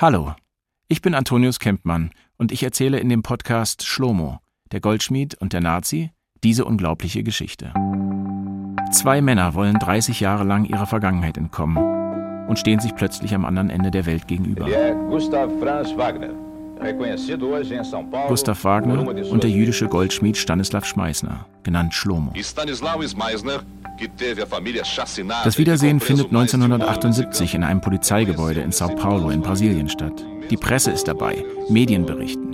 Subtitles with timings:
[0.00, 0.32] Hallo,
[0.88, 4.38] ich bin Antonius Kempmann und ich erzähle in dem Podcast Schlomo,
[4.72, 6.10] der Goldschmied und der Nazi,
[6.42, 7.74] diese unglaubliche Geschichte.
[8.92, 13.68] Zwei Männer wollen 30 Jahre lang ihrer Vergangenheit entkommen und stehen sich plötzlich am anderen
[13.68, 14.66] Ende der Welt gegenüber.
[15.10, 16.32] Gustav Franz Wagner.
[18.28, 22.32] Gustav Wagner und der jüdische Goldschmied Stanislav Schmeißner, genannt Schlomo.
[25.44, 30.24] Das Wiedersehen findet 1978 in einem Polizeigebäude in Sao Paulo in Brasilien statt.
[30.48, 32.50] Die Presse ist dabei, Medien berichten.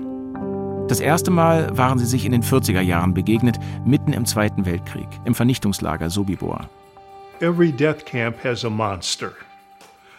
[0.89, 5.09] Das erste Mal waren sie sich in den 40er Jahren begegnet, mitten im Zweiten Weltkrieg,
[5.25, 6.69] im Vernichtungslager Sobibor.
[7.41, 9.33] Every death camp has a monster.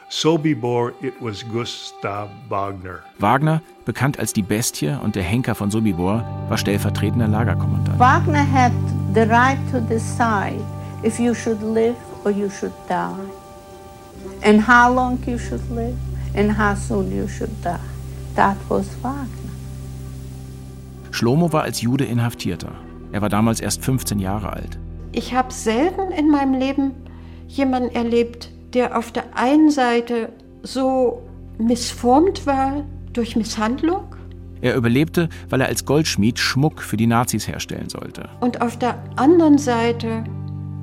[0.10, 3.02] Sobibor, it was Gustav Wagner.
[3.20, 8.00] Wagner, bekannt als die Bestie und der Henker von Sobibor, war stellvertretender Lagerkommandant.
[8.00, 8.72] Wagner had
[9.14, 10.64] the right to decide
[11.04, 13.16] if you should live or you should die,
[14.44, 15.98] and how long you should live,
[16.36, 17.78] and how soon you should die.
[18.36, 19.28] That was Wagner.
[21.12, 22.72] Schlomo war als Jude Inhaftierter.
[23.12, 24.80] Er war damals erst 15 Jahre alt.
[25.12, 26.92] Ich habe selten in meinem Leben
[27.48, 30.30] jemanden erlebt, der auf der einen Seite
[30.62, 31.24] so
[31.58, 34.04] missformt war durch Misshandlung
[34.62, 38.30] Er überlebte, weil er als Goldschmied Schmuck für die Nazis herstellen sollte.
[38.40, 40.24] und auf der anderen Seite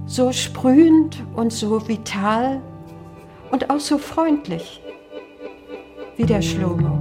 [0.07, 2.61] so sprühend und so vital
[3.53, 4.83] und auch so freundlich
[6.17, 6.99] wie der Schlomo.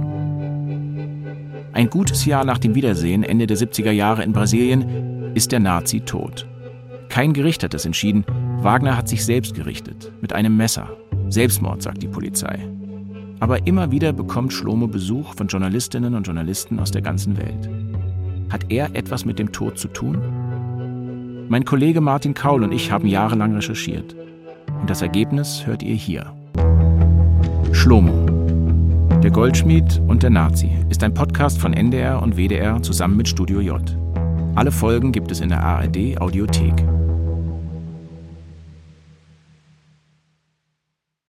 [1.72, 6.02] Ein gutes Jahr nach dem Wiedersehen, Ende der 70er Jahre in Brasilien, ist der Nazi
[6.02, 6.46] tot.
[7.14, 8.24] Kein Gericht hat es entschieden.
[8.58, 10.10] Wagner hat sich selbst gerichtet.
[10.20, 10.96] Mit einem Messer.
[11.28, 12.58] Selbstmord, sagt die Polizei.
[13.38, 17.70] Aber immer wieder bekommt Schlomo Besuch von Journalistinnen und Journalisten aus der ganzen Welt.
[18.50, 21.46] Hat er etwas mit dem Tod zu tun?
[21.48, 24.16] Mein Kollege Martin Kaul und ich haben jahrelang recherchiert.
[24.80, 26.34] Und das Ergebnis hört ihr hier.
[27.70, 28.26] Schlomo.
[29.22, 33.60] Der Goldschmied und der Nazi ist ein Podcast von NDR und WDR zusammen mit Studio
[33.60, 33.96] J.
[34.56, 36.74] Alle Folgen gibt es in der ARD Audiothek.